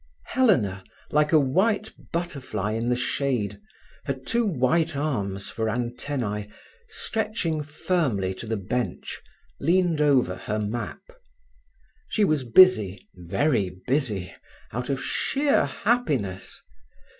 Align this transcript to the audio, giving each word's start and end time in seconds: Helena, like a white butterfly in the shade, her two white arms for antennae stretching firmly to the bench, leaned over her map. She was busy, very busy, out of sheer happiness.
Helena, 0.25 0.83
like 1.11 1.31
a 1.31 1.37
white 1.39 1.93
butterfly 2.11 2.71
in 2.71 2.89
the 2.89 2.95
shade, 2.95 3.61
her 4.05 4.15
two 4.15 4.47
white 4.47 4.97
arms 4.97 5.47
for 5.49 5.69
antennae 5.69 6.49
stretching 6.87 7.61
firmly 7.61 8.33
to 8.33 8.47
the 8.47 8.57
bench, 8.57 9.21
leaned 9.59 10.01
over 10.01 10.37
her 10.37 10.57
map. 10.57 11.03
She 12.09 12.23
was 12.23 12.43
busy, 12.43 13.07
very 13.13 13.79
busy, 13.85 14.33
out 14.71 14.89
of 14.89 15.03
sheer 15.03 15.65
happiness. 15.65 16.63